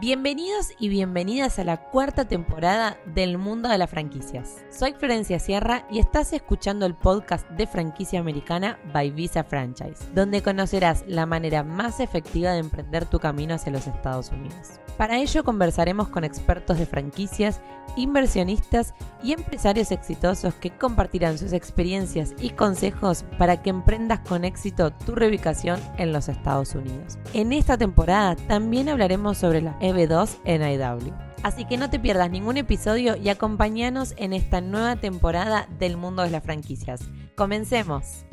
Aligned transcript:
Bienvenidos 0.00 0.72
y 0.78 0.88
bienvenidas 0.88 1.58
a 1.58 1.64
la 1.64 1.76
cuarta 1.76 2.26
temporada 2.26 2.96
del 3.04 3.36
mundo 3.36 3.68
de 3.68 3.76
las 3.76 3.90
franquicias. 3.90 4.64
Soy 4.70 4.94
Florencia 4.94 5.38
Sierra 5.38 5.86
y 5.90 5.98
estás 5.98 6.32
escuchando 6.32 6.86
el 6.86 6.94
podcast 6.94 7.46
de 7.50 7.66
franquicia 7.66 8.18
americana 8.18 8.78
by 8.94 9.10
Visa 9.10 9.44
Franchise, 9.44 10.02
donde 10.14 10.40
conocerás 10.40 11.04
la 11.06 11.26
manera 11.26 11.64
más 11.64 12.00
efectiva 12.00 12.52
de 12.52 12.60
emprender 12.60 13.04
tu 13.04 13.18
camino 13.18 13.56
hacia 13.56 13.72
los 13.72 13.86
Estados 13.86 14.30
Unidos. 14.30 14.80
Para 14.96 15.18
ello 15.18 15.44
conversaremos 15.44 16.08
con 16.08 16.24
expertos 16.24 16.78
de 16.78 16.86
franquicias, 16.86 17.60
inversionistas 17.96 18.94
y 19.22 19.32
empresarios 19.32 19.92
exitosos 19.92 20.54
que 20.54 20.70
compartirán 20.70 21.38
sus 21.38 21.52
experiencias 21.52 22.34
y 22.38 22.50
consejos 22.50 23.24
para 23.38 23.62
que 23.62 23.70
emprendas 23.70 24.20
con 24.20 24.44
éxito 24.44 24.92
tu 24.92 25.14
reubicación 25.14 25.80
en 25.96 26.12
los 26.12 26.28
Estados 26.28 26.74
Unidos. 26.74 27.18
En 27.32 27.52
esta 27.52 27.76
temporada 27.76 28.36
también 28.36 28.88
hablaremos 28.88 29.38
sobre 29.38 29.62
la 29.62 29.76
EB2 29.90 30.38
en 30.44 30.62
IW. 30.62 31.12
Así 31.42 31.64
que 31.64 31.78
no 31.78 31.88
te 31.88 31.98
pierdas 31.98 32.30
ningún 32.30 32.56
episodio 32.56 33.16
y 33.16 33.28
acompáñanos 33.28 34.14
en 34.18 34.32
esta 34.32 34.60
nueva 34.60 34.96
temporada 34.96 35.68
del 35.78 35.96
mundo 35.96 36.22
de 36.22 36.30
las 36.30 36.42
franquicias. 36.42 37.00
Comencemos. 37.34 38.26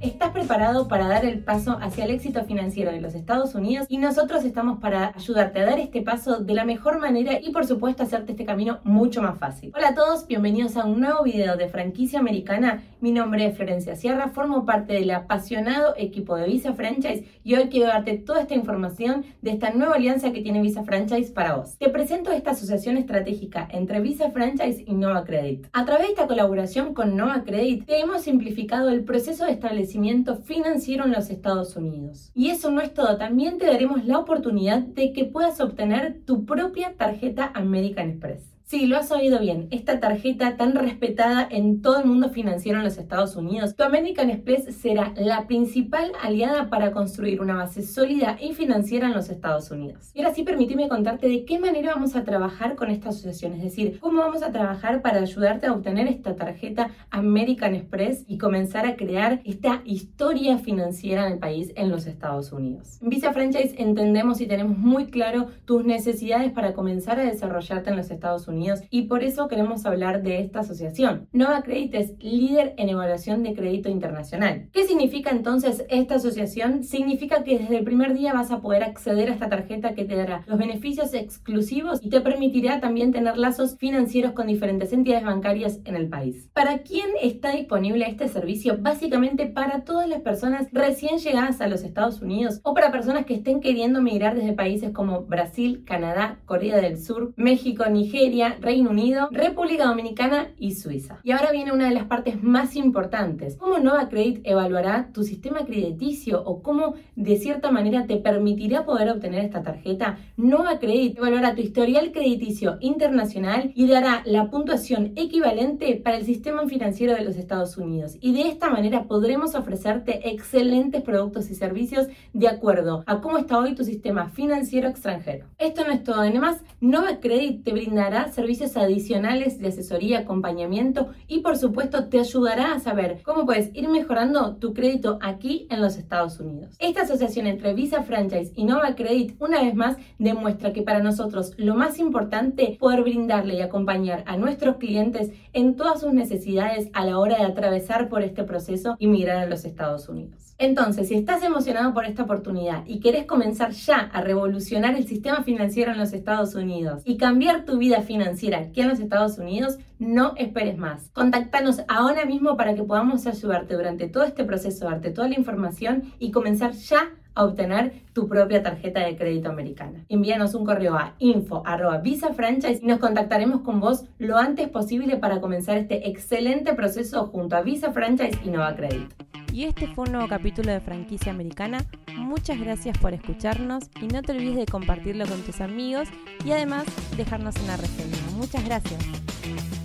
¿Estás 0.00 0.30
preparado 0.32 0.88
para 0.88 1.08
dar 1.08 1.24
el 1.24 1.42
paso 1.42 1.78
hacia 1.80 2.04
el 2.04 2.10
éxito 2.10 2.44
financiero 2.44 2.92
de 2.92 3.00
los 3.00 3.14
Estados 3.14 3.54
Unidos? 3.54 3.86
Y 3.88 3.96
nosotros 3.96 4.44
estamos 4.44 4.78
para 4.78 5.14
ayudarte 5.16 5.60
a 5.60 5.64
dar 5.64 5.78
este 5.78 6.02
paso 6.02 6.40
de 6.40 6.52
la 6.52 6.66
mejor 6.66 6.98
manera 7.00 7.40
y 7.40 7.50
por 7.50 7.66
supuesto 7.66 8.02
hacerte 8.02 8.32
este 8.32 8.44
camino 8.44 8.78
mucho 8.84 9.22
más 9.22 9.38
fácil. 9.38 9.72
Hola 9.74 9.88
a 9.88 9.94
todos, 9.94 10.26
bienvenidos 10.26 10.76
a 10.76 10.84
un 10.84 11.00
nuevo 11.00 11.24
video 11.24 11.56
de 11.56 11.68
franquicia 11.68 12.18
americana. 12.18 12.82
Mi 13.06 13.12
nombre 13.12 13.46
es 13.46 13.56
Florencia 13.56 13.94
Sierra, 13.94 14.30
formo 14.30 14.64
parte 14.64 14.94
del 14.94 15.12
apasionado 15.12 15.94
equipo 15.96 16.34
de 16.34 16.48
Visa 16.48 16.74
Franchise 16.74 17.24
y 17.44 17.54
hoy 17.54 17.68
quiero 17.68 17.86
darte 17.86 18.18
toda 18.18 18.40
esta 18.40 18.56
información 18.56 19.24
de 19.42 19.52
esta 19.52 19.70
nueva 19.70 19.94
alianza 19.94 20.32
que 20.32 20.42
tiene 20.42 20.60
Visa 20.60 20.82
Franchise 20.82 21.30
para 21.30 21.54
vos. 21.54 21.78
Te 21.78 21.88
presento 21.88 22.32
esta 22.32 22.50
asociación 22.50 22.96
estratégica 22.96 23.68
entre 23.70 24.00
Visa 24.00 24.32
Franchise 24.32 24.82
y 24.84 24.94
Nova 24.94 25.24
Credit. 25.24 25.68
A 25.72 25.84
través 25.84 26.08
de 26.08 26.12
esta 26.14 26.26
colaboración 26.26 26.94
con 26.94 27.14
Nova 27.14 27.44
Credit 27.44 27.86
te 27.86 28.00
hemos 28.00 28.22
simplificado 28.22 28.88
el 28.88 29.04
proceso 29.04 29.44
de 29.44 29.52
establecimiento 29.52 30.38
financiero 30.38 31.04
en 31.04 31.12
los 31.12 31.30
Estados 31.30 31.76
Unidos. 31.76 32.32
Y 32.34 32.50
eso 32.50 32.72
no 32.72 32.80
es 32.80 32.92
todo, 32.92 33.18
también 33.18 33.58
te 33.58 33.66
daremos 33.66 34.04
la 34.04 34.18
oportunidad 34.18 34.80
de 34.80 35.12
que 35.12 35.26
puedas 35.26 35.60
obtener 35.60 36.22
tu 36.26 36.44
propia 36.44 36.94
tarjeta 36.94 37.52
American 37.54 38.08
Express. 38.08 38.55
Sí, 38.68 38.86
lo 38.86 38.96
has 38.96 39.12
oído 39.12 39.38
bien. 39.38 39.68
Esta 39.70 40.00
tarjeta 40.00 40.56
tan 40.56 40.74
respetada 40.74 41.46
en 41.48 41.82
todo 41.82 42.00
el 42.00 42.06
mundo 42.06 42.30
financiero 42.30 42.78
en 42.78 42.84
los 42.84 42.98
Estados 42.98 43.36
Unidos, 43.36 43.76
tu 43.76 43.84
American 43.84 44.28
Express 44.28 44.74
será 44.74 45.14
la 45.16 45.46
principal 45.46 46.10
aliada 46.20 46.68
para 46.68 46.90
construir 46.90 47.40
una 47.40 47.54
base 47.54 47.84
sólida 47.84 48.36
y 48.40 48.54
financiera 48.54 49.06
en 49.06 49.14
los 49.14 49.30
Estados 49.30 49.70
Unidos. 49.70 50.10
Y 50.14 50.18
ahora 50.18 50.34
sí, 50.34 50.42
permíteme 50.42 50.88
contarte 50.88 51.28
de 51.28 51.44
qué 51.44 51.60
manera 51.60 51.94
vamos 51.94 52.16
a 52.16 52.24
trabajar 52.24 52.74
con 52.74 52.90
esta 52.90 53.10
asociación, 53.10 53.52
es 53.52 53.62
decir, 53.62 54.00
cómo 54.00 54.18
vamos 54.18 54.42
a 54.42 54.50
trabajar 54.50 55.00
para 55.00 55.20
ayudarte 55.20 55.68
a 55.68 55.72
obtener 55.72 56.08
esta 56.08 56.34
tarjeta 56.34 56.90
American 57.10 57.76
Express 57.76 58.24
y 58.26 58.36
comenzar 58.36 58.84
a 58.84 58.96
crear 58.96 59.42
esta 59.44 59.82
historia 59.84 60.58
financiera 60.58 61.24
en 61.24 61.34
el 61.34 61.38
país 61.38 61.72
en 61.76 61.88
los 61.88 62.08
Estados 62.08 62.50
Unidos. 62.50 62.98
En 63.00 63.10
Visa 63.10 63.32
Franchise 63.32 63.76
entendemos 63.78 64.40
y 64.40 64.48
tenemos 64.48 64.76
muy 64.76 65.06
claro 65.06 65.52
tus 65.66 65.84
necesidades 65.84 66.50
para 66.50 66.72
comenzar 66.72 67.20
a 67.20 67.24
desarrollarte 67.24 67.90
en 67.90 67.96
los 67.96 68.10
Estados 68.10 68.48
Unidos 68.48 68.55
y 68.90 69.02
por 69.02 69.22
eso 69.22 69.48
queremos 69.48 69.84
hablar 69.86 70.22
de 70.22 70.40
esta 70.40 70.60
asociación. 70.60 71.28
Nova 71.32 71.62
Credit 71.62 71.94
es 71.94 72.14
líder 72.20 72.74
en 72.78 72.88
evaluación 72.88 73.42
de 73.42 73.54
crédito 73.54 73.88
internacional. 73.88 74.68
¿Qué 74.72 74.86
significa 74.86 75.30
entonces 75.30 75.84
esta 75.88 76.16
asociación? 76.16 76.84
Significa 76.84 77.44
que 77.44 77.58
desde 77.58 77.78
el 77.78 77.84
primer 77.84 78.14
día 78.14 78.32
vas 78.32 78.50
a 78.50 78.60
poder 78.60 78.82
acceder 78.82 79.28
a 79.30 79.34
esta 79.34 79.48
tarjeta 79.48 79.94
que 79.94 80.04
te 80.04 80.16
dará 80.16 80.42
los 80.46 80.58
beneficios 80.58 81.12
exclusivos 81.14 82.00
y 82.02 82.08
te 82.08 82.20
permitirá 82.20 82.80
también 82.80 83.12
tener 83.12 83.36
lazos 83.36 83.76
financieros 83.76 84.32
con 84.32 84.46
diferentes 84.46 84.92
entidades 84.92 85.24
bancarias 85.24 85.80
en 85.84 85.96
el 85.96 86.08
país. 86.08 86.48
¿Para 86.54 86.78
quién 86.78 87.10
está 87.22 87.52
disponible 87.52 88.06
este 88.08 88.28
servicio? 88.28 88.78
Básicamente 88.80 89.46
para 89.46 89.84
todas 89.84 90.08
las 90.08 90.22
personas 90.22 90.68
recién 90.72 91.18
llegadas 91.18 91.60
a 91.60 91.68
los 91.68 91.82
Estados 91.82 92.22
Unidos 92.22 92.60
o 92.62 92.74
para 92.74 92.92
personas 92.92 93.26
que 93.26 93.34
estén 93.34 93.60
queriendo 93.60 94.00
migrar 94.00 94.34
desde 94.34 94.52
países 94.52 94.90
como 94.92 95.22
Brasil, 95.22 95.84
Canadá, 95.84 96.38
Corea 96.44 96.76
del 96.80 96.98
Sur, 96.98 97.32
México, 97.36 97.84
Nigeria, 97.90 98.45
Reino 98.60 98.90
Unido, 98.90 99.28
República 99.30 99.86
Dominicana 99.86 100.48
y 100.58 100.74
Suiza. 100.74 101.18
Y 101.22 101.32
ahora 101.32 101.52
viene 101.52 101.72
una 101.72 101.88
de 101.88 101.94
las 101.94 102.04
partes 102.04 102.42
más 102.42 102.76
importantes. 102.76 103.56
¿Cómo 103.56 103.78
Nova 103.78 104.08
Credit 104.08 104.40
evaluará 104.44 105.10
tu 105.12 105.24
sistema 105.24 105.64
crediticio 105.64 106.42
o 106.44 106.62
cómo 106.62 106.94
de 107.16 107.36
cierta 107.36 107.70
manera 107.70 108.06
te 108.06 108.16
permitirá 108.16 108.84
poder 108.84 109.10
obtener 109.10 109.44
esta 109.44 109.62
tarjeta? 109.62 110.18
Nova 110.36 110.78
Credit 110.78 111.18
evaluará 111.18 111.54
tu 111.54 111.62
historial 111.62 112.12
crediticio 112.12 112.78
internacional 112.80 113.72
y 113.74 113.86
dará 113.86 114.22
la 114.24 114.50
puntuación 114.50 115.12
equivalente 115.16 116.00
para 116.02 116.16
el 116.16 116.24
sistema 116.24 116.66
financiero 116.66 117.14
de 117.14 117.24
los 117.24 117.36
Estados 117.36 117.76
Unidos. 117.76 118.16
Y 118.20 118.32
de 118.32 118.48
esta 118.48 118.70
manera 118.70 119.04
podremos 119.04 119.54
ofrecerte 119.54 120.30
excelentes 120.30 121.02
productos 121.02 121.50
y 121.50 121.54
servicios 121.54 122.08
de 122.32 122.48
acuerdo 122.48 123.04
a 123.06 123.20
cómo 123.20 123.38
está 123.38 123.58
hoy 123.58 123.74
tu 123.74 123.84
sistema 123.84 124.28
financiero 124.28 124.88
extranjero. 124.88 125.46
Esto 125.58 125.84
no 125.84 125.92
es 125.92 126.02
todo. 126.02 126.20
Además, 126.20 126.62
Nova 126.80 127.20
Credit 127.20 127.64
te 127.64 127.72
brindará 127.72 128.30
servicios 128.36 128.76
adicionales 128.76 129.58
de 129.58 129.68
asesoría, 129.68 130.20
acompañamiento 130.20 131.08
y 131.26 131.40
por 131.40 131.56
supuesto 131.56 132.08
te 132.08 132.20
ayudará 132.20 132.74
a 132.74 132.80
saber 132.80 133.22
cómo 133.24 133.46
puedes 133.46 133.74
ir 133.74 133.88
mejorando 133.88 134.56
tu 134.56 134.74
crédito 134.74 135.18
aquí 135.22 135.66
en 135.70 135.80
los 135.80 135.96
Estados 135.96 136.38
Unidos. 136.38 136.76
Esta 136.78 137.02
asociación 137.02 137.46
entre 137.46 137.72
Visa 137.72 138.02
Franchise 138.02 138.52
y 138.54 138.64
Nova 138.64 138.94
Credit 138.94 139.34
una 139.40 139.62
vez 139.62 139.74
más 139.74 139.96
demuestra 140.18 140.72
que 140.72 140.82
para 140.82 141.00
nosotros 141.00 141.54
lo 141.56 141.74
más 141.74 141.98
importante 141.98 142.72
es 142.72 142.78
poder 142.78 143.02
brindarle 143.02 143.54
y 143.54 143.62
acompañar 143.62 144.22
a 144.26 144.36
nuestros 144.36 144.76
clientes 144.76 145.32
en 145.54 145.74
todas 145.74 146.00
sus 146.00 146.12
necesidades 146.12 146.90
a 146.92 147.06
la 147.06 147.18
hora 147.18 147.38
de 147.38 147.44
atravesar 147.44 148.10
por 148.10 148.22
este 148.22 148.44
proceso 148.44 148.96
y 148.98 149.06
migrar 149.06 149.38
a 149.38 149.46
los 149.46 149.64
Estados 149.64 150.08
Unidos. 150.10 150.54
Entonces, 150.58 151.08
si 151.08 151.14
estás 151.14 151.42
emocionado 151.42 151.92
por 151.92 152.06
esta 152.06 152.22
oportunidad 152.22 152.82
y 152.86 153.00
querés 153.00 153.26
comenzar 153.26 153.72
ya 153.72 153.98
a 153.98 154.22
revolucionar 154.22 154.94
el 154.94 155.06
sistema 155.06 155.42
financiero 155.42 155.92
en 155.92 155.98
los 155.98 156.14
Estados 156.14 156.54
Unidos 156.54 157.02
y 157.04 157.18
cambiar 157.18 157.66
tu 157.66 157.76
vida 157.76 158.00
financiera, 158.00 158.25
financiera 158.26 158.58
aquí 158.58 158.80
en 158.80 158.88
los 158.88 158.98
Estados 158.98 159.38
Unidos, 159.38 159.78
no 159.98 160.34
esperes 160.36 160.76
más. 160.76 161.10
Contactanos 161.12 161.82
ahora 161.86 162.24
mismo 162.24 162.56
para 162.56 162.74
que 162.74 162.82
podamos 162.82 163.26
ayudarte 163.26 163.74
durante 163.74 164.08
todo 164.08 164.24
este 164.24 164.44
proceso, 164.44 164.86
darte 164.86 165.10
toda 165.10 165.28
la 165.28 165.38
información 165.38 166.12
y 166.18 166.32
comenzar 166.32 166.72
ya 166.72 167.10
a 167.36 167.44
obtener 167.44 167.92
tu 168.12 168.26
propia 168.26 168.62
tarjeta 168.62 169.00
de 169.00 169.16
crédito 169.16 169.48
americana. 169.48 170.04
Envíanos 170.08 170.54
un 170.54 170.64
correo 170.64 170.96
a 170.96 171.14
info 171.18 171.62
visa 172.02 172.34
franchise 172.34 172.80
y 172.82 172.86
nos 172.86 172.98
contactaremos 172.98 173.60
con 173.60 173.78
vos 173.78 174.04
lo 174.18 174.36
antes 174.36 174.68
posible 174.68 175.18
para 175.18 175.40
comenzar 175.40 175.76
este 175.76 176.08
excelente 176.08 176.74
proceso 176.74 177.26
junto 177.26 177.56
a 177.56 177.62
Visa 177.62 177.92
Franchise 177.92 178.40
y 178.44 178.50
Nova 178.50 178.74
Credit. 178.74 179.12
Y 179.52 179.64
este 179.64 179.86
fue 179.86 180.04
un 180.04 180.12
nuevo 180.12 180.28
capítulo 180.28 180.72
de 180.72 180.80
Franquicia 180.80 181.32
Americana. 181.32 181.78
Muchas 182.16 182.58
gracias 182.58 182.98
por 182.98 183.14
escucharnos 183.14 183.84
y 184.00 184.08
no 184.08 184.22
te 184.22 184.32
olvides 184.32 184.56
de 184.56 184.66
compartirlo 184.66 185.26
con 185.26 185.40
tus 185.42 185.60
amigos 185.60 186.08
y 186.44 186.52
además 186.52 186.84
dejarnos 187.16 187.54
una 187.62 187.76
reseña. 187.76 188.18
Muchas 188.36 188.64
gracias. 188.64 189.75